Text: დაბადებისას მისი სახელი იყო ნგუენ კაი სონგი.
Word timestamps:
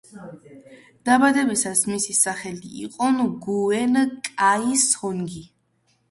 დაბადებისას 1.09 1.81
მისი 1.89 2.15
სახელი 2.19 2.71
იყო 2.85 3.09
ნგუენ 3.17 3.93
კაი 4.39 4.79
სონგი. 4.85 5.43